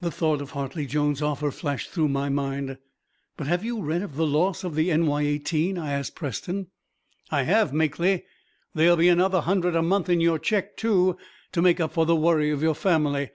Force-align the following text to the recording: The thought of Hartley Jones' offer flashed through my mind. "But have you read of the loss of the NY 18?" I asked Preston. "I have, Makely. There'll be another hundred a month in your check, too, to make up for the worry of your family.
The 0.00 0.10
thought 0.10 0.42
of 0.42 0.50
Hartley 0.50 0.86
Jones' 0.86 1.22
offer 1.22 1.52
flashed 1.52 1.90
through 1.90 2.08
my 2.08 2.28
mind. 2.28 2.78
"But 3.36 3.46
have 3.46 3.64
you 3.64 3.80
read 3.80 4.02
of 4.02 4.16
the 4.16 4.26
loss 4.26 4.64
of 4.64 4.74
the 4.74 4.92
NY 4.92 5.20
18?" 5.22 5.78
I 5.78 5.92
asked 5.92 6.16
Preston. 6.16 6.66
"I 7.30 7.44
have, 7.44 7.72
Makely. 7.72 8.24
There'll 8.74 8.96
be 8.96 9.08
another 9.08 9.42
hundred 9.42 9.76
a 9.76 9.80
month 9.82 10.08
in 10.08 10.20
your 10.20 10.40
check, 10.40 10.76
too, 10.76 11.16
to 11.52 11.62
make 11.62 11.78
up 11.78 11.92
for 11.92 12.04
the 12.04 12.16
worry 12.16 12.50
of 12.50 12.60
your 12.60 12.74
family. 12.74 13.30